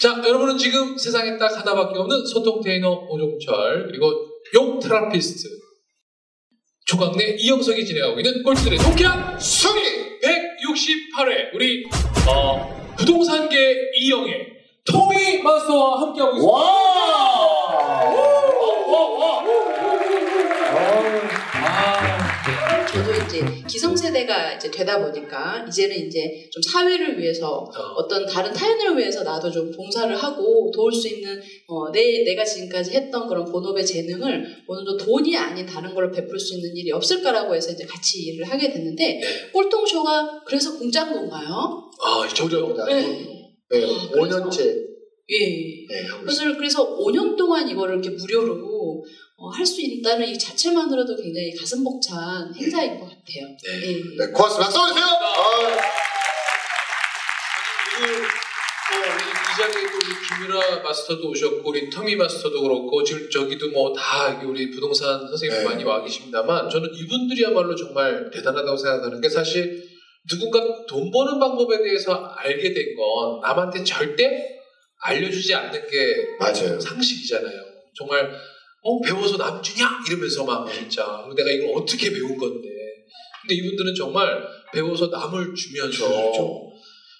[0.00, 4.12] 자, 여러분은 지금 세상에 딱 하나밖에 없는 소통 테이너 오종철 그리고
[4.54, 5.48] 용 테라피스트
[6.86, 10.06] 조강래 이영석이 진행하고 있는 꼴찌들의 통쾌한 승리!
[10.20, 11.84] 168회 우리
[12.28, 14.46] 어, 부동산계 이영애
[14.84, 18.35] 토미 마스터와 함께하고 있습니다.
[23.06, 28.52] 아, 저도 이제 기성세대가 이제 되다 보니까 이제는 이제 좀 사회를 위해서 어, 어떤 다른
[28.52, 33.44] 타인을 위해서 나도 좀 봉사를 하고 도울 수 있는 어, 내 내가 지금까지 했던 그런
[33.44, 38.22] 본업의 재능을 정도 돈이 아닌 다른 걸로 베풀 수 있는 일이 없을까라고 해서 이제 같이
[38.22, 39.50] 일을 하게 됐는데 네.
[39.52, 41.88] 꼴통쇼가 그래서 공짜인 건가요?
[42.02, 42.74] 아, 저죠.
[42.86, 43.02] 네.
[43.70, 44.95] 네, 아, 그래서- 5년째
[45.30, 45.86] 예.
[45.88, 46.06] 네.
[46.20, 49.04] 그래서 그래서 5년 동안 이거를 이렇게 무료로
[49.38, 53.46] 어, 할 수 있다는 이 자체만으로도 굉장히 가슴 벅찬 행사인 것 같아요.
[53.64, 53.82] 네.
[53.82, 53.92] 예.
[54.18, 54.64] 네, 고맙습니다.
[54.64, 55.06] 박수 한번 주세요.
[55.06, 55.76] 아,
[57.98, 60.06] 오늘 뭐 우리 이 자리에도 우리
[60.46, 65.64] 김유라 마스터도 오셨고 우리 터미 마스터도 그렇고 지금 저기도 뭐 다 우리 부동산 선생님 네.
[65.64, 69.82] 많이 와 계십니다만 저는 이분들이야말로 정말 대단하다고 생각하는 게 사실
[70.28, 74.55] 누군가 돈 버는 방법에 대해서 알게 된 건 남한테 절대
[75.06, 76.78] 알려주지 않는 게 맞아요.
[76.80, 77.62] 상식이잖아요.
[77.96, 78.30] 정말
[78.82, 82.68] 어 배워서 남 주냐 이러면서 막 진짜 내가 이걸 어떻게 배운 건데
[83.42, 86.72] 근데 이분들은 정말 배워서 남을 주면서 그렇죠.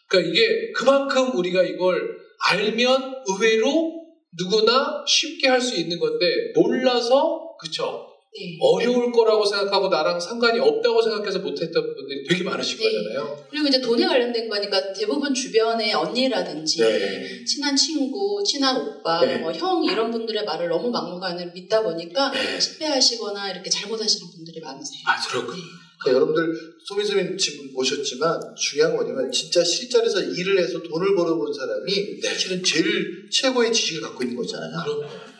[0.08, 2.16] 그러니까 이게 그만큼 우리가 이걸
[2.48, 4.04] 알면 의외로
[4.38, 8.15] 누구나 쉽게 할 수 있는 건데 몰라서 그쵸 네.
[8.60, 12.84] 어려울 거라고 생각하고 나랑 상관이 없다고 생각해서 못했던 분들이 되게 많으실 네.
[12.84, 13.36] 거잖아요.
[13.48, 17.44] 그리고 이제 돈에 관련된 거니까 대부분 주변의 언니라든지 네.
[17.44, 19.38] 친한 친구, 친한 오빠, 네.
[19.38, 22.60] 뭐형 이런 분들의 말을 너무 막무가내로 믿다 보니까 네.
[22.60, 25.02] 실패하시거나 이렇게 잘못하시는 분들이 많으세요.
[25.06, 25.62] 아 그렇군요.
[25.98, 26.52] 그러니까 여러분들
[26.84, 33.28] 소민소민 지금 오셨지만 중요한 건 뭐냐면 진짜 실전에서 일을 해서 돈을 벌어본 사람이 사실은 제일
[33.32, 34.82] 최고의 지식을 갖고 있는 거잖아요.
[34.82, 35.35] 그럼요.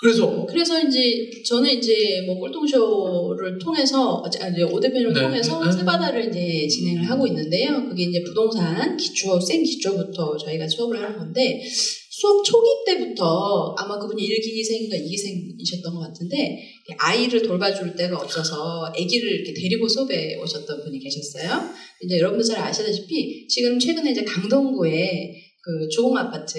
[0.00, 5.20] 그래서 그래서 이제 저는 이제 뭐 꼴통쇼를 통해서 아, 이제 오 대표를 네.
[5.20, 5.72] 통해서 네.
[5.72, 7.84] 세바다를 이제 진행을 하고 있는데요.
[7.88, 11.60] 그게 이제 부동산 기초 생 기초부터 저희가 수업을 하는 건데
[12.18, 16.60] 수업 초기 때부터 아마 그분이 1기생인가 2기생이셨던 것 같은데
[16.98, 21.70] 아이를 돌봐줄 데가 없어서 아기를 이렇게 데리고 수업에 오셨던 분이 계셨어요.
[22.04, 26.58] 이제 여러분들 잘 아시다시피 지금 최근에 이제 강동구에 그 주공 아파트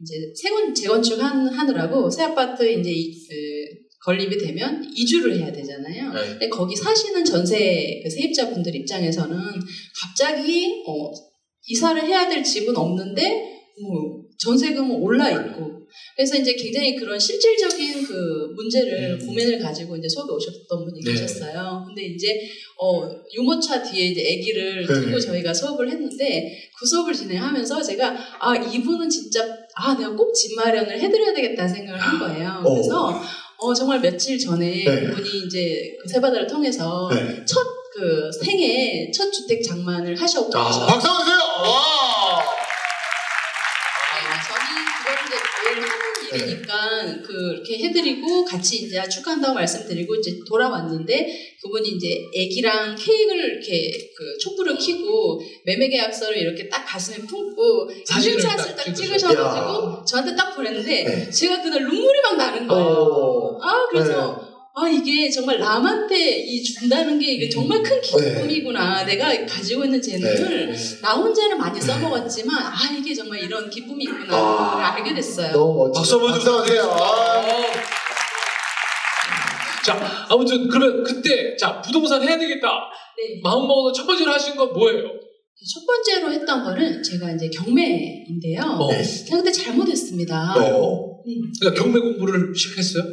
[0.00, 6.12] 이제 세건 재건축 한, 하느라고 새 아파트 이제 이, 그 건립이 되면 이주를 해야 되잖아요.
[6.12, 6.28] 네.
[6.30, 9.36] 근데 거기 사시는 전세 그 세입자분들 입장에서는
[10.00, 11.10] 갑자기 어,
[11.66, 15.76] 이사를 해야 될 집은 없는데 뭐 전세금은 올라 있고
[16.14, 19.26] 그래서 이제 굉장히 그런 실질적인 그 문제를 음.
[19.26, 21.12] 고민을 가지고 이제 수업에 오셨던 분이 네.
[21.12, 21.84] 계셨어요.
[21.86, 22.40] 근데 이제
[22.78, 24.94] 어 유모차 뒤에 이제 아기를 네.
[24.94, 30.54] 두고 저희가 수업을 했는데 그 수업을 진행하면서 제가 아 이분은 진짜 아 내가 꼭 집
[30.56, 32.60] 마련을 해드려야 되겠다 생각을 한 거예요.
[32.64, 32.74] 어.
[32.74, 33.20] 그래서
[33.58, 34.84] 어 정말 며칠 전에 네.
[34.84, 37.42] 그분이 이제 그 세바다를 통해서 네.
[37.44, 41.38] 첫그 생애 첫 주택 장만을 하셨고 아, 박수 주세요.
[41.62, 42.42] 와.
[44.12, 44.66] 네, 저는
[44.98, 52.94] 그거를 이제 하는 일이니까 그렇게 해드리고 같이 이제 축하한다고 말씀드리고 이제 돌아왔는데 그분이 이제 아기랑
[52.94, 60.04] 케이크를 이렇게 그 촛불을 켜고 매매 계약서를 이렇게 딱 가슴에 품고 사진을 딱 딱 찍으셔가지고
[60.04, 61.30] 저한테 딱 보냈는데 네.
[61.30, 62.86] 제가 그날 눈물이 막 나는 거예요.
[62.86, 63.58] 어.
[63.60, 64.45] 아 그래서
[64.78, 69.04] 아 이게 정말 남한테 이 준다는 게 이게 정말 큰 기쁨이구나.
[69.04, 74.94] 내가 가지고 있는 재능을 나 혼자는 많이 써먹었지만 아 이게 정말 이런 기쁨이 있구나 아.
[74.94, 75.50] 알게 됐어요.
[75.52, 76.30] 너무 박수 멋지다.
[76.34, 76.82] 박수 한번 주세요.
[76.90, 77.42] 아.
[79.82, 82.68] 자, 아무튼 그러면 그때 자 부동산 해야 되겠다
[83.16, 83.40] 네.
[83.42, 85.04] 마음 먹어서 첫 번째로 하신 건 뭐예요?
[85.72, 88.60] 첫 번째로 했던 거는 제가 이제 경매인데요.
[88.78, 88.92] 어.
[88.92, 89.02] 네.
[89.02, 90.54] 제가 그때 잘못했습니다.
[90.54, 91.22] 어.
[91.26, 91.52] 음.
[91.60, 93.04] 그러니까 경매 공부를 시작했어요?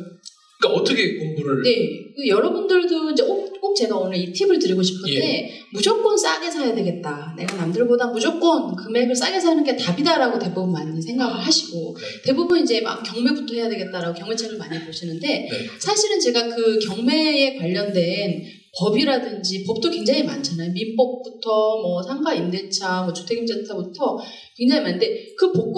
[0.63, 1.61] 그러니까 어떻게 공부를?
[1.61, 5.51] 네, 그 여러분들도 이제 꼭, 꼭 제가 오늘 이 팁을 드리고 싶은데 예.
[5.71, 7.33] 무조건 싸게 사야 되겠다.
[7.37, 12.21] 내가 남들보다 무조건 금액을 싸게 사는 게 답이다라고 대부분 많이 생각을 하시고 네.
[12.25, 15.67] 대부분 이제 막 경매부터 해야 되겠다라고 경매책을 많이 보시는데 네.
[15.79, 18.43] 사실은 제가 그 경매에 관련된
[18.75, 20.71] 법이라든지 법도 굉장히 많잖아요.
[20.71, 24.17] 민법부터 뭐 상가 임대차, 뭐 주택 임대차부터
[24.55, 25.72] 굉장히 많은데 그법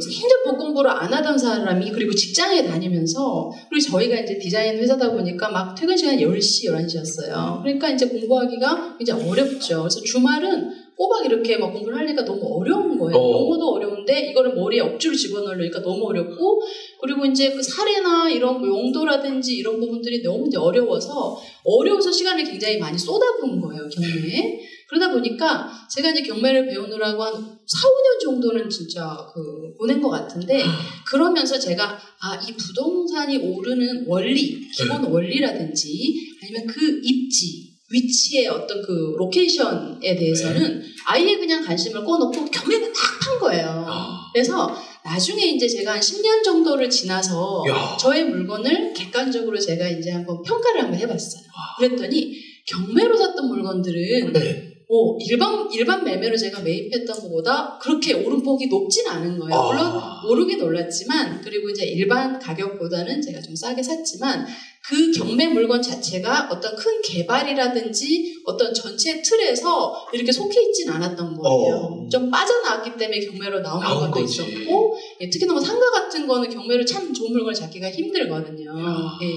[0.00, 5.50] 공부를 생전 법공부를 안 하던 사람이 그리고 직장에 다니면서 그리고 저희가 이제 디자인 회사다 보니까
[5.50, 7.62] 막 퇴근 시간 10시, 11시였어요.
[7.62, 9.80] 그러니까 이제 공부하기가 굉장히 어렵죠.
[9.80, 13.16] 그래서 주말은 꼬박 이렇게 막 공부를 하니까 너무 어려운 거예요.
[13.16, 13.32] 어.
[13.32, 16.60] 너무도 어려운데 이거를 머리에 억지로 집어넣으려니까 너무 어렵고
[17.00, 22.78] 그리고 이제 그 사례나 이런 뭐 용도라든지 이런 부분들이 너무 이제 어려워서 어려워서 시간을 굉장히
[22.78, 24.60] 많이 쏟아부은 거예요 경매에.
[24.88, 30.64] 그러다 보니까 제가 이제 경매를 배우느라고 한 4, 5년 정도는 진짜 그 보낸 것 같은데
[31.06, 39.14] 그러면서 제가 아, 이 부동산이 오르는 원리, 기본 원리라든지 아니면 그 입지, 위치의 어떤 그
[39.16, 43.84] 로케이션에 대해서는 아예 그냥 관심을 꺼놓고 경매만 딱 판 거예요.
[43.86, 47.96] 아, 그래서 나중에 이제 제가 한 10년 정도를 지나서 야.
[47.98, 51.42] 저의 물건을 객관적으로 제가 이제 한번 평가를 한번 해봤어요.
[51.78, 52.36] 그랬더니
[52.66, 54.69] 경매로 샀던 물건들은 네.
[54.92, 59.54] 어, 일반 일반 매매로 제가 매입했던 것보다 그렇게 오름폭이 높진 않은 거예요.
[59.54, 60.20] 아.
[60.24, 64.44] 물론 오르게 놀랐지만 그리고 이제 일반 가격보다는 제가 좀 싸게 샀지만
[64.82, 71.74] 그 경매 물건 자체가 어떤 큰 개발이라든지 어떤 전체 틀에서 이렇게 속해 있진 않았던 거예요.
[71.76, 72.08] 어.
[72.10, 74.24] 좀 빠져나왔기 때문에 경매로 나온 것도 거지.
[74.42, 78.72] 있었고 예, 특히나 상가 같은 거는 경매로 참 좋은 물건을 잡기가 힘들거든요.
[78.74, 79.18] 아.
[79.22, 79.28] 예.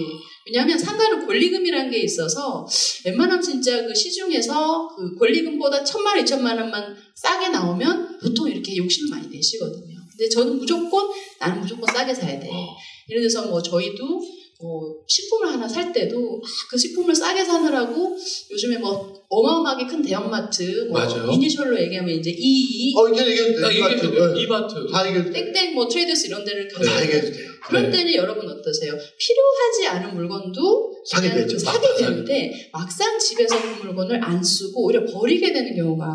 [0.45, 2.65] 왜냐하면 상가는 권리금이라는 게 있어서
[3.05, 9.09] 웬만하면 진짜 그 시중에서 그 권리금보다 천만 원, 이천만 원만 싸게 나오면 보통 이렇게 욕심을
[9.09, 9.97] 많이 내시거든요.
[10.09, 11.09] 근데 저는 무조건
[11.39, 12.49] 나는 무조건 싸게 사야 돼.
[12.49, 12.75] 어.
[13.09, 14.21] 예를 들어서 뭐 저희도
[14.61, 18.15] 뭐 식품을 하나 살 때도 아, 그 식품을 싸게 사느라고
[18.51, 21.29] 요즘에 뭐 어마어마하게 큰 대형마트 뭐 맞아요.
[21.31, 23.75] 이니셜로 얘기하면 이제 이 어, 이게 얘기해도 돼.
[23.75, 24.11] 이마트.
[24.11, 24.33] 돼요.
[24.33, 24.41] 네.
[24.41, 24.91] 이마트.
[24.91, 25.43] 다 얘기해도 돼.
[25.51, 27.49] 땡땡 뭐 트레이더스 이런 데를 다 가서 얘기해도 돼요.
[27.65, 27.97] 그럴 네.
[27.97, 28.93] 때는 여러분 어떠세요?
[29.17, 31.57] 필요하지 않은 물건도 사게 그냥 되죠.
[31.57, 31.97] 사게 맞다.
[31.97, 36.05] 되는데 막상 집에서 그 물건을 안 쓰고 오히려 버리게 되는 경우가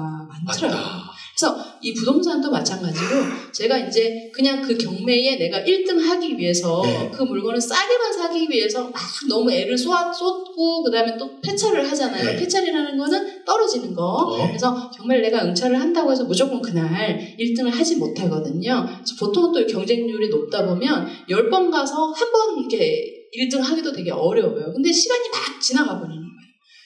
[0.46, 0.80] 많더라고요.
[0.80, 1.07] 맞다.
[1.38, 3.08] 그래서 이 부동산도 마찬가지로
[3.52, 7.12] 제가 이제 그냥 그 경매에 내가 1등 하기 위해서 네.
[7.14, 12.24] 그 물건을 싸게만 사기 위해서 막 너무 애를 쏟, 쏟고 그다음에 또 폐차를 하잖아요.
[12.24, 12.36] 네.
[12.38, 14.02] 폐차리라는 거는 떨어지는 거.
[14.04, 14.46] 어.
[14.48, 18.84] 그래서 경매를 내가 응찰을 한다고 해서 무조건 그날 1등을 하지 못하거든요.
[18.86, 24.72] 그래서 보통 또 경쟁률이 높다 보면 10번 가서 한 번 이렇게 1등 하기도 되게 어려워요.
[24.72, 26.28] 근데 시간이 막 지나가 버리는 거예요.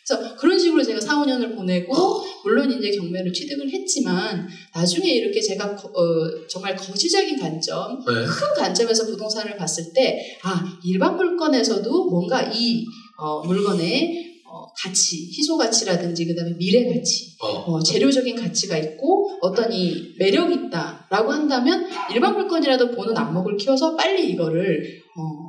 [0.06, 1.94] 그래서 그런 식으로 제가 4, 5년을 보내고
[2.44, 8.12] 물론 이제 경매를 취득을 했지만 나중에 이렇게 제가 거- 어, 정말 거시적인 관점, 네.
[8.24, 12.84] 큰 관점에서 부동산을 봤을 때 아, 일반 물건에서도 뭔가 이
[13.16, 17.46] 어, 물건의 어, 가치, 희소 가치라든지 그다음에 미래 가치 어.
[17.46, 24.30] 어, 재료적인 가치가 있고 어떤 이 매력이 있다라고 한다면 일반 물건이라도 보는 안목을 키워서 빨리
[24.30, 25.48] 이거를 어.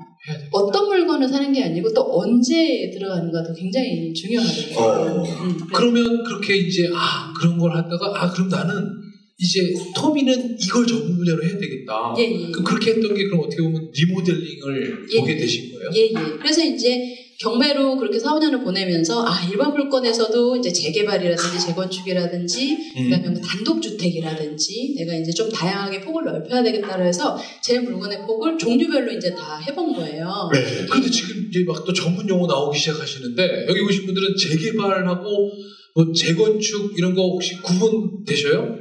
[0.54, 4.80] 어떤 물건을 사는 게 아니고 또 언제 들어가는가도 굉장히 중요하거든요.
[4.80, 5.22] 어.
[5.22, 8.90] 음, 그래서 그러면 그렇게 이제 아 그런 걸 하다가 아 그럼 나는
[9.38, 12.14] 이제 토미는 이걸 전문 분야로 해야 되겠다.
[12.18, 12.52] 예, 예.
[12.52, 15.18] 그럼 그렇게 했던 게 그럼 어떻게 보면 리모델링을 예.
[15.20, 15.90] 보게 되신 거예요?
[15.96, 16.38] 예, 예.
[16.40, 23.10] 그래서 이제 경매로 그렇게 4, 5년을 보내면서 아, 일반 물건에서도 이제 재개발이라든지 재건축이라든지 음.
[23.10, 29.12] 그다음에 뭐 단독주택이라든지 내가 이제 좀 다양하게 폭을 넓혀야 되겠다 그래서 제 물건의 폭을 종류별로
[29.12, 30.50] 이제 다 해본 거예요.
[30.54, 30.86] 네.
[30.90, 35.52] 근데 지금 이제 막 또 전문 용어 나오기 시작하시는데 여기 오신 분들은 재개발하고
[35.96, 38.78] 뭐 재건축 이런 거 혹시 구분 되셔요?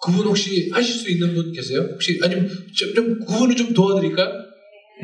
[0.00, 1.80] 구분 혹시 하실 수 있는 분 계세요?
[1.92, 4.28] 혹시 아니면 좀, 좀 구분을 좀 도와드릴까요?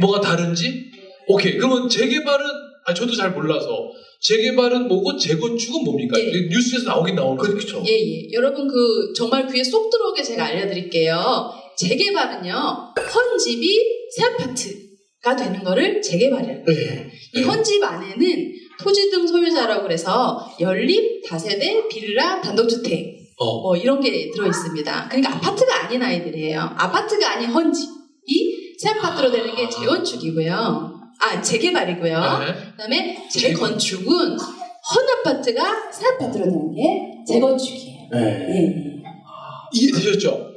[0.01, 0.91] 뭐가 다른지?
[1.29, 2.47] 오케이 그러면 재개발은
[2.87, 3.91] 아 저도 잘 몰라서
[4.21, 6.19] 재개발은 뭐고 재건축은 뭡니까?
[6.19, 6.49] 예.
[6.49, 7.53] 뉴스에서 나오긴 나오는 거죠.
[7.55, 7.83] 그렇죠.
[7.87, 8.33] 예, 예.
[8.33, 11.51] 여러분 그 정말 귀에 쏙 들어오게 제가 알려드릴게요.
[11.77, 12.55] 재개발은요,
[12.97, 13.81] 헌집이
[14.17, 16.91] 새 아파트가 되는 거를 재개발이라고 해요.
[16.95, 17.11] 네.
[17.35, 23.61] 이 헌집 안에는 토지 등 소유자라고 그래서 연립, 다세대, 빌라, 단독주택 어.
[23.61, 25.09] 뭐 이런 게 들어 있습니다.
[25.09, 26.61] 그러니까 아파트가 아닌 아이들이에요.
[26.77, 30.93] 아파트가 아닌 헌집이 새 아파트로 되는 게 재건축이고요.
[31.19, 32.39] 아 재개발이고요.
[32.39, 32.71] 네.
[32.73, 38.09] 그다음에 재건축은 헌 아파트가 새 아파트로 되는 게 재건축이에요.
[38.13, 38.21] 네.
[38.21, 39.03] 예.
[39.73, 40.51] 이해되셨죠?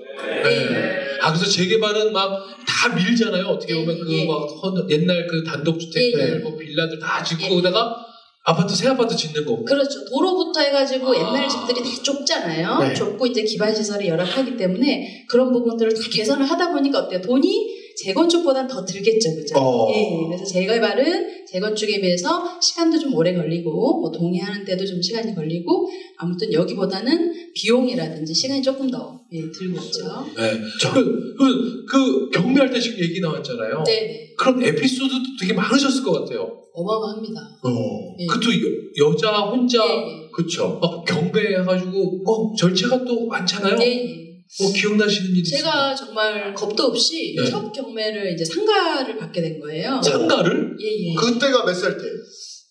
[0.43, 1.07] 네.
[1.21, 3.45] 아 그래서 재개발은 막 다 밀잖아요.
[3.45, 4.25] 어떻게 보면 예.
[4.25, 6.37] 그막 옛날 그 단독주택들, 예, 예.
[6.37, 7.49] 뭐 빌라들 다 짓고 예.
[7.49, 8.05] 거기다가
[8.43, 9.65] 아파트 새 아파트 짓는 거고.
[9.65, 10.05] 그렇죠.
[10.05, 11.15] 도로부터 해가지고 아.
[11.15, 12.79] 옛날 집들이 다 좁잖아요.
[12.79, 12.93] 네.
[12.93, 17.21] 좁고 이제 기반 시설이 열악하기 때문에 그런 부분들을 다 개선을 하다 보니까 어때요?
[17.21, 19.57] 돈이 재건축보단 더 들겠죠, 그죠?
[19.57, 19.91] 어.
[19.93, 20.27] 예, 예.
[20.27, 26.51] 그래서 재개발은 재건축에 비해서 시간도 좀 오래 걸리고 뭐 동의하는 데도 좀 시간이 걸리고 아무튼
[26.53, 30.25] 여기보다는 비용이라든지 시간이 조금 더 예, 들고 있죠.
[30.37, 30.59] 네.
[30.81, 33.83] 저- 그, 그, 그 경매할 때 지금 얘기 나왔잖아요.
[33.85, 34.33] 네, 네.
[34.37, 36.57] 그런 에피소드도 되게 많으셨을 것 같아요.
[36.73, 37.41] 어마어마합니다.
[37.63, 38.15] 어.
[38.19, 38.25] 예.
[38.25, 40.29] 여, 여자 혼자 예, 예.
[40.33, 40.79] 그렇죠.
[40.81, 43.75] 막 경매해가지고 뭐 절차가 또 많잖아요.
[43.81, 44.28] 예, 예.
[44.57, 45.57] 뭐 기억나시는 일이 있어요?
[45.59, 47.45] 제가 정말 겁도 없이 네.
[47.45, 50.01] 첫 경매를 이제 상가를 받게 된 거예요.
[50.01, 50.75] 상가를?
[50.81, 51.13] 예, 예.
[51.13, 52.03] 그때가 몇 살 때?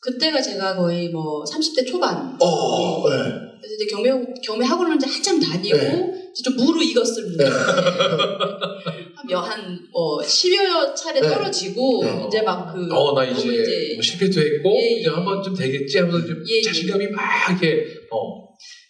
[0.00, 2.36] 그때가 제가 거의 뭐 30대 초반.
[2.40, 3.08] 어.
[3.08, 3.16] 네.
[3.60, 4.10] 그래서 이제 경매,
[4.44, 6.30] 경매 학원을 이제 한참 다니고 네.
[6.32, 7.44] 이제 좀 무르 익었습니다.
[9.28, 9.34] 네.
[9.34, 11.28] 한한 어, 10여 차례 네.
[11.28, 12.24] 떨어지고 네.
[12.28, 15.00] 이제 막 그 어, 나 이제, 이제- 뭐 실패도 했고, 예, 예.
[15.00, 16.62] 이제 한 번쯤 되겠지 하면서 좀 예, 예.
[16.62, 18.48] 자신감이 막 이렇게, 어,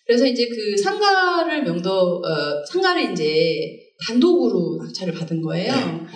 [0.09, 5.75] 그래서 이제 그 상가를 명도 어, 상가를 이제 단독으로 낙찰을 받은 거예요.
[5.75, 6.07] 네.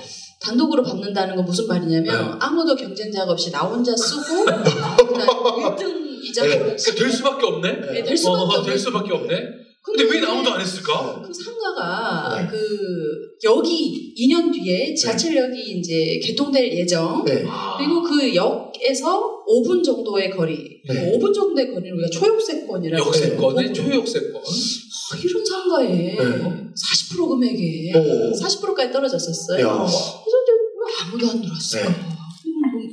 [0.41, 2.37] 단독으로 받는다는 건 무슨 말이냐면 네.
[2.41, 6.59] 아무도 경쟁자가 없이 나 혼자 쓰고 그다음에 1등 이자가 네.
[6.59, 7.73] 그러니까 될 수밖에 없네?
[7.93, 8.71] 네, 될 수밖에 어, 없네.
[8.71, 9.63] 될 수밖에 없네?
[9.83, 11.23] 근데 왜 아무도 안 했을까?
[11.27, 12.49] 그 상가가 네.
[12.49, 17.23] 그 역이 2년 뒤에 지하철역이 이제 개통될 예정.
[17.27, 17.45] 네.
[17.77, 21.12] 그리고 그역 에서 5분 정도의 거리, 네.
[21.12, 23.73] 5분 정도의 거리를 우리가 초역세권이라고 역세권에.
[23.73, 24.43] 초역세권.
[24.43, 26.17] 아, 이런 상가에 네.
[26.19, 28.33] 40% 금액에 오.
[28.33, 29.67] 40%까지 떨어졌었어요.
[29.67, 29.87] 야.
[29.87, 31.89] 이제 왜 아무도 안 들어왔을까?
[31.89, 31.95] 네.
[31.95, 32.91] 음,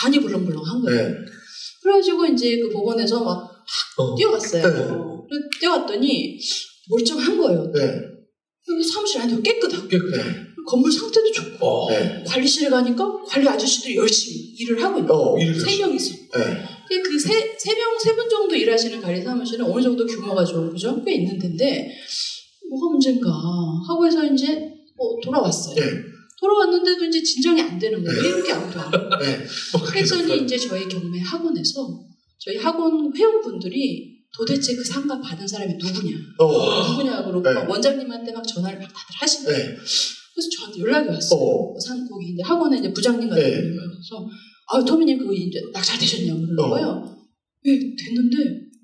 [0.00, 1.08] 간이 불렁불렁한 거예요.
[1.08, 1.14] 네.
[1.82, 3.50] 그래가지고 이제 그 법원에서 막
[3.96, 4.14] 어.
[4.16, 4.62] 뛰어갔어요.
[4.62, 5.36] 네.
[5.60, 6.38] 뛰어갔더니
[6.90, 7.70] 멀쩡한 거예요.
[7.72, 8.00] 네.
[8.92, 10.18] 사무실 안에 깨끗하고 깨끗해.
[10.70, 11.90] 건물 상태도 좋고 어.
[11.90, 12.22] 네.
[12.24, 15.36] 관리실에 가니까 관리 아저씨들이 열심히 일을 하고 있는 어.
[15.58, 15.78] 세.
[15.78, 16.14] 명이서.
[16.14, 17.02] 네.
[17.02, 21.02] 그세세명세 분 정도 일하시는 관리 사무실은 어느 정도 규모가 좀 그죠?
[21.04, 21.90] 꽤 있는 데인데
[22.68, 23.30] 뭐가 문제인가
[23.88, 25.74] 하고 해서 이제 어, 돌아왔어요.
[25.74, 25.82] 네.
[26.38, 28.22] 돌아왔는데도 이제 진정이 안 되는 거예요.
[28.22, 29.18] 왜 이렇게 아무도 안 와?
[29.18, 29.44] 네.
[29.72, 32.00] 뭐 했더니 이제 저희 경매 학원에서
[32.38, 36.90] 저희 학원 회원분들이 도대체 그 상가 받은 사람이 누구냐 어.
[36.90, 37.54] 누구냐 그러고 네.
[37.54, 39.68] 막 원장님한테 막 전화를 막 다들 하신 거예요.
[39.70, 39.76] 네.
[40.34, 41.40] 그래서 저한테 연락이 왔어요.
[41.40, 41.74] 어.
[41.78, 43.50] 상 거기 이제 학원에 이제 부장님 같은 네.
[43.50, 44.28] 분이 그래서
[44.72, 46.68] 아 토미님 그거 이제 낙찰 되셨냐고 그러는 어.
[46.70, 47.16] 거예요.
[47.66, 48.36] 예 됐는데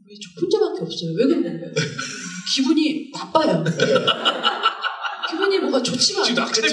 [0.09, 1.11] 왜 저 혼자밖에 없어요.
[1.19, 1.75] 왜 그러는 거예요?
[2.55, 3.65] 기분이 나빠요.
[5.29, 6.55] 기분이 뭐가 좋지가 지금 않아요.
[6.55, 6.69] 낙찰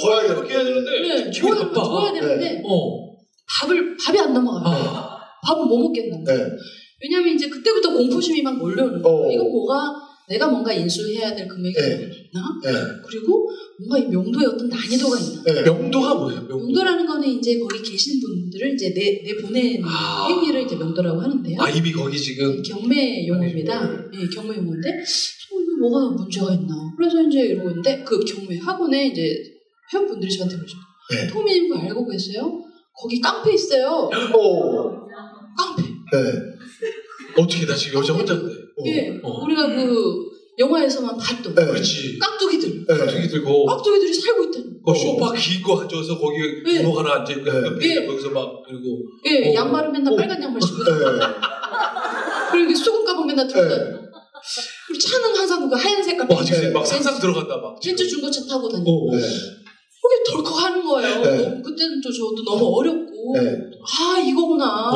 [0.00, 1.82] 좋아야 이렇게 해야 되는데, 네, 기분이 나빠.
[1.84, 3.14] 좋아야 되는데 어.
[3.60, 4.74] 밥을 밥이 안 넘어가요.
[4.74, 5.18] 아.
[5.46, 6.16] 밥은 뭐 먹겠나?
[6.24, 6.50] 네.
[7.02, 9.18] 왜냐면 이제 그때부터 공포심이 막 몰려오는 거예요.
[9.26, 9.32] 어.
[9.32, 9.92] 이건 뭐가
[10.28, 12.10] 내가 뭔가 인수해야 될 금액이 네.
[12.34, 12.60] 있나?
[12.62, 12.70] 네.
[13.06, 13.48] 그리고
[13.78, 15.42] 뭔가 이 명도에 어떤 난이도가 있나?
[15.44, 15.62] 네.
[15.62, 16.58] 명도가 뭐예요, 명도?
[16.58, 20.26] 명도 라는 거는 이제 거기 계신 분들을 이제 내, 내 보내는 아.
[20.28, 21.56] 행위를 이제 명도라고 하는데요.
[21.60, 22.60] 아, 이미 거기 지금.
[22.62, 24.04] 경매 용어입니다.
[24.12, 26.74] 예, 경매 용어인데 어, 이거 뭐가 문제가 있나?
[26.96, 29.22] 그래서 이제 이러고 있는데 그 경매 학원에 이제
[29.92, 30.76] 회원분들이 저한테 그러죠.
[31.10, 31.26] 네.
[31.28, 32.60] 토미님 그거 알고 계세요?
[32.96, 33.88] 거기 깡패 있어요.
[33.88, 34.10] 어.
[35.56, 35.82] 깡패.
[35.82, 36.18] 네.
[37.36, 38.46] 어떻게 나 지금 여자 혼자인데.
[38.46, 38.84] 어.
[38.86, 39.20] 예.
[39.22, 39.44] 어.
[39.44, 40.23] 우리가 그
[40.58, 41.66] 영화에서만 봤던 네.
[41.66, 42.18] 그렇지.
[42.18, 42.86] 깍두기들.
[42.86, 42.96] 네.
[42.98, 44.94] 갑자기 들고, 깍두기들이 살고 있다는 그 어.
[44.94, 46.82] 소파 기고 앉아서 거기 네.
[46.82, 47.88] 구멍 하나 앉아있고, 네.
[47.90, 48.06] 예.
[48.06, 49.54] 거기서 막, 그리고, 예, 어.
[49.54, 50.16] 양말은 맨날 어.
[50.16, 50.90] 빨간 양말 신고 네.
[52.52, 53.68] 그리고 수건 가방 맨날 들고 네.
[53.68, 54.04] 다니고
[54.86, 56.70] 그리고 차는 항상 그 하얀 색깔 와, 지금 네.
[56.70, 57.76] 막 상상 들어간다, 막.
[57.82, 59.16] 벤츠 중고차 타고 다니고 어, 어.
[59.16, 59.22] 네.
[59.22, 61.22] 그게 덜컥 하는 거예요.
[61.22, 61.42] 네.
[61.42, 63.56] 너무 그때는 또 저도 너무 어렵고 네.
[63.98, 64.90] 아 이거구나.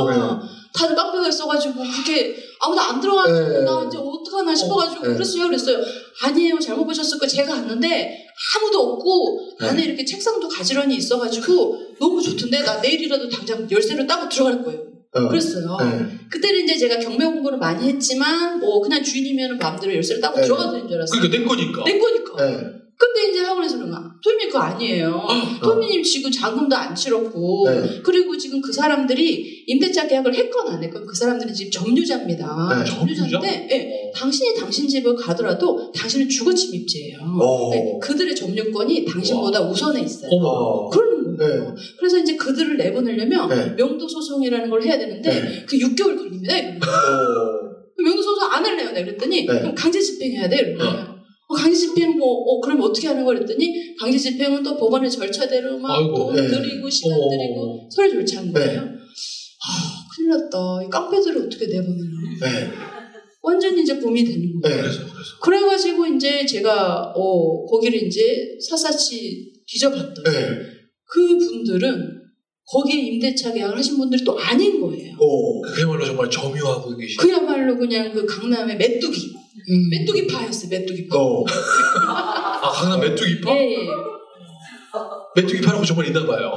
[0.78, 3.60] 어, 다들 깡패가 있어가지고 그렇게 아무도 안 들어가는 네.
[3.64, 5.14] 나 이제 어떡하나 싶어가지고 네.
[5.14, 5.46] 그랬어요.
[5.46, 5.84] 그랬어요.
[6.22, 6.58] 아니에요.
[6.58, 9.68] 잘못 보셨을 거 제가 갔는데 아무도 없고 네.
[9.68, 14.80] 안에 이렇게 책상도 가지런히 있어가지고 너무 좋던데 나 내일이라도 당장 열쇠를 따고 들어갈 거예요.
[15.14, 15.28] 어.
[15.28, 15.76] 그랬어요.
[15.80, 16.18] 네.
[16.30, 20.42] 그때는 이제 제가 경매 공부를 많이 했지만 뭐 그냥 주인이면 마음대로 열쇠를 따고 네.
[20.42, 21.20] 들어가도 되는 줄 알았어요.
[21.20, 21.84] 그러니까 내 거니까.
[21.84, 22.78] 내 거니까.
[22.98, 23.06] 네.
[23.18, 24.12] 근데 이제 학원에서 거야.
[24.22, 25.26] 토미님 그거 아니에요.
[25.28, 28.00] 아, 토미님 지금 잔금도 안 치렀고 네.
[28.02, 32.84] 그리고 지금 그 사람들이 임대차 계약을 했건 안 했건 그 사람들은 지금 점유자입니다.
[32.84, 32.90] 네.
[32.90, 37.18] 점유자인데 예, 당신이 당신 집을 가더라도 당신은 주거 침입죄예요.
[37.40, 37.70] 어.
[37.72, 40.30] 네, 그들의 점유권이 당신보다 우선에 있어요.
[40.32, 40.48] 어머.
[40.48, 40.90] 어.
[40.90, 41.64] 그러는 거예요.
[41.64, 41.74] 네.
[41.98, 43.74] 그래서 이제 그들을 내보내려면 네.
[43.76, 45.64] 명도 소송이라는 걸 해야 되는데 네.
[45.66, 46.54] 그 6개월 걸립니다.
[46.54, 48.02] 어.
[48.02, 48.90] 명도 소송 안 할래요.
[48.90, 49.60] 내가 그랬더니 네.
[49.60, 50.56] 그럼 강제 집행해야 돼.
[50.58, 51.17] 이러는 거예요.
[51.48, 55.78] 어, 강제 집행 뭐 어, 그럼 어떻게 하는 거 그랬더니 강제 집행은 또 법원의 절차대로
[55.78, 55.98] 막.
[56.14, 56.46] 돈 네.
[56.46, 57.28] 드리고 시간 어.
[57.30, 58.60] 드리고 서류 절차인 네.
[58.60, 58.80] 거예요.
[58.80, 60.82] 아 큰일 났다.
[60.84, 62.10] 이 깡패들을 어떻게 내보내나.
[62.42, 62.70] 네.
[63.42, 64.76] 완전히 이제 봄이 되는 거예요.
[64.76, 64.82] 네.
[64.82, 65.38] 그래서, 그래서.
[65.42, 70.48] 그래가지고 이제 제가 어 거기를 이제 사사치 뒤져봤더니 네.
[71.04, 72.18] 그 분들은
[72.70, 75.16] 거기에 임대차 계약을 하신 분들이 또 아닌 거예요.
[75.18, 75.62] 오.
[75.62, 77.16] 그야말로 정말 점유하고 계신.
[77.16, 79.32] 그야말로 그냥 그 강남의 메뚜기,
[79.70, 79.90] 음.
[79.90, 80.70] 메뚜기파였어요.
[80.70, 81.16] 메뚜기파.
[81.16, 81.44] 어.
[82.06, 83.50] 아, 강남 메뚜기파?
[83.54, 83.88] 예, 예.
[85.36, 86.50] 메뚜기파라고 정말 있나 봐요.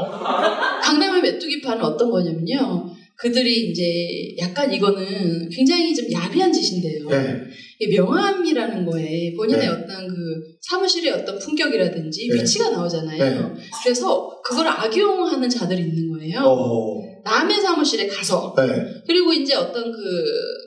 [0.82, 2.92] 강남의 메뚜기파는 어떤 거냐면요.
[3.22, 7.08] 그들이 이제 약간 이거는 굉장히 좀 야비한 짓인데요.
[7.08, 7.44] 네.
[7.80, 9.68] 이 명함이라는 거에 본인의 네.
[9.68, 10.16] 어떤 그
[10.62, 12.36] 사무실의 어떤 품격이라든지 네.
[12.42, 13.20] 위치가 나오잖아요.
[13.20, 13.54] 네.
[13.84, 16.40] 그래서 그걸 악용하는 자들이 있는 거예요.
[16.44, 17.01] 어.
[17.24, 19.02] 남의 사무실에 가서 네.
[19.06, 20.00] 그리고 이제 어떤 그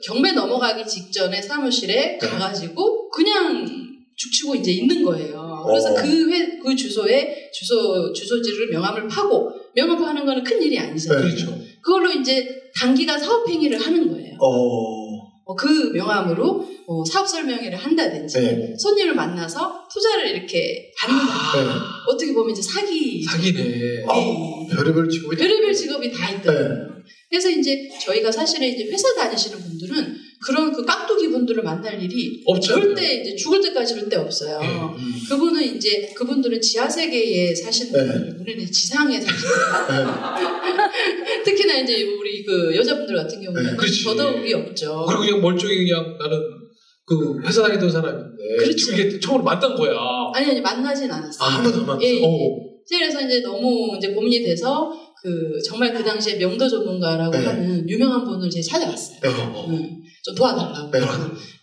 [0.05, 2.27] 경매 넘어가기 직전에 사무실에 네.
[2.27, 3.85] 가가지고 그냥
[4.15, 5.63] 죽치고 이제 있는 거예요.
[5.65, 5.95] 그래서 어.
[5.95, 11.25] 그 회, 그 주소에 주소, 주소지를 명함을 파고, 명함 파는 거는 큰 일이 아니잖아요.
[11.25, 11.35] 네.
[11.35, 11.59] 그렇죠.
[11.81, 14.37] 그걸로 이제 단기간 사업 행위를 하는 거예요.
[14.39, 15.05] 어.
[15.47, 18.75] 어, 그 명함으로 어, 사업 설명회를 한다든지, 네.
[18.77, 21.63] 손님을 만나서 투자를 이렇게 받는다.
[21.63, 21.79] 네.
[22.07, 24.05] 어떻게 보면 이제 사기 사기네.
[24.07, 24.64] 아, 예.
[24.75, 26.37] 별의별 직업이 별의별 직업이 다 네.
[26.37, 26.95] 있더라고요.
[27.29, 30.15] 그래서 이제 저희가 사실은 이제 회사 다니시는 분들은
[30.45, 32.75] 그런 그 깍두기 분들을 만날 일이 없죠.
[32.75, 34.59] 절대 이제 죽을 때까지 절대 없어요.
[34.61, 34.67] 예.
[34.67, 35.13] 음.
[35.29, 38.39] 그분은 이제 그분들은 지하 세계에 사시는 네.
[38.39, 39.53] 우리는 지상에 사시는
[39.89, 40.03] 네.
[40.05, 41.43] 분.
[41.43, 44.03] 특히나 이제 우리 그 여자분들 같은 경우는 네.
[44.03, 45.05] 더더욱이 없죠.
[45.07, 46.39] 그리고 그냥 멀쩡히 그냥 나는
[47.05, 48.93] 그 회사 다니던 사람인데 그렇죠.
[48.93, 49.93] 이게 처음으로 만난 거야.
[50.33, 51.49] 아니 아니 만나진 않았어요.
[51.49, 52.05] 아, 한 번도 안 만났어.
[52.05, 52.74] 예, 예.
[52.85, 52.97] 어.
[52.97, 57.45] 그래서 이제 너무 이제 고민이 돼서 그 정말 그 당시에 명도 전문가라고 네.
[57.45, 59.19] 하는 유명한 분을 제가 찾아갔어요.
[59.21, 59.29] 네.
[59.29, 59.65] 어.
[59.67, 60.91] 음, 좀 도와달라고.
[60.91, 60.99] 네.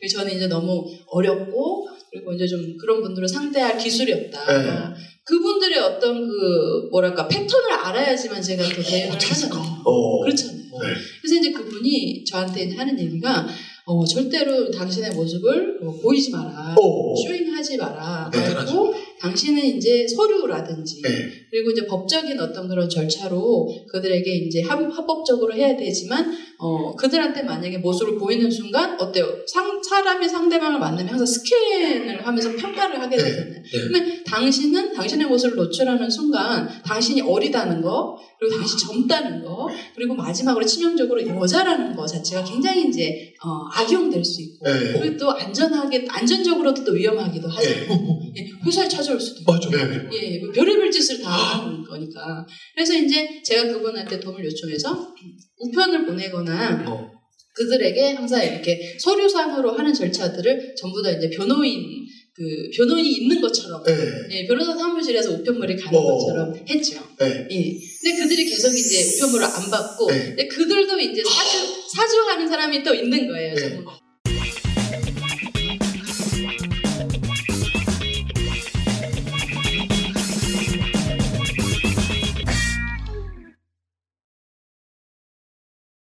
[0.01, 4.63] 그래서 저는 이제 너무 어렵고 그리고 이제 좀 그런 분들을 상대할 기술이 없다.
[4.63, 5.03] 네.
[5.25, 9.59] 그분들의 어떤 그 뭐랄까 패턴을 알아야지만 제가 또 대응을 어떻게 했을까?
[9.59, 9.83] 하잖아요.
[9.85, 10.21] 어.
[10.25, 10.57] 그렇잖아요.
[10.57, 10.89] 네.
[11.21, 13.47] 그래서 이제 그분이 저한테 이제 하는 얘기가
[13.85, 16.75] 어, 절대로 당신의 모습을 어, 보이지 마라.
[16.79, 17.15] 어.
[17.17, 18.31] 쇼잉하지 마라.
[18.33, 21.11] 네, 그리고 당신은 이제 서류라든지 네.
[21.49, 27.79] 그리고 이제 법적인 어떤 그런 절차로 그들에게 이제 합, 합법적으로 해야 되지만 어, 그들한테 만약에
[27.79, 29.27] 모습을 보이는 순간 어때요?
[29.47, 33.23] 상, 사람이 상대방을 만나면 항상 스캔을 하면서 평가를 하게 네.
[33.23, 33.63] 되잖아요.
[33.71, 40.65] 그러면 당신은 당신의 모습을 노출하는 순간 당신이 어리다는 거 그리고 당신이 젊다는 거 그리고 마지막으로
[40.65, 44.99] 치명적으로 여자라는 거 자체가 굉장히 이제 어, 악용될 수 있고 네.
[44.99, 47.49] 그리고 또 안전하게 안전적으로도 또 위험하기도.
[47.49, 48.32] 네.
[48.37, 49.53] 예, 회사에 찾아올 수도 있고.
[49.53, 49.71] 맞아.
[49.71, 50.09] 네.
[50.13, 52.47] 예, 뭐 별의별 짓을 다 하는 거니까.
[52.75, 55.15] 그래서 이제 제가 그분한테 도움을 요청해서
[55.59, 57.11] 우편을 보내거나 어.
[57.55, 62.03] 그들에게 항상 이렇게 서류상으로 하는 절차들을 전부 다 이제 변호인
[62.35, 62.43] 그
[62.75, 63.93] 변호인이 있는 것처럼 네.
[64.31, 66.03] 예, 변호사 사무실에서 우편물이 가는 어.
[66.03, 67.01] 것처럼 했죠.
[67.19, 67.47] 네.
[67.51, 67.79] 예.
[68.03, 70.25] 근데 그들이 계속 이제 우편물을 안 받고, 네.
[70.29, 71.59] 근데 그들도 이제 사주,
[71.95, 73.55] 사주하는 사람이 또 있는 거예요.
[73.55, 73.79] 네.